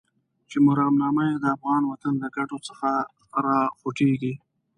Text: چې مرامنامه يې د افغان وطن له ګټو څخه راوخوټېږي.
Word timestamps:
چې 0.49 0.57
مرامنامه 0.67 1.23
يې 1.29 1.35
د 1.39 1.45
افغان 1.55 1.83
وطن 1.87 2.13
له 2.23 2.27
ګټو 2.37 2.57
څخه 2.67 2.89
راوخوټېږي. 3.45 4.33